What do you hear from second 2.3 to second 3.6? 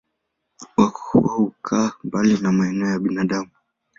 na maeneo ya binadamu.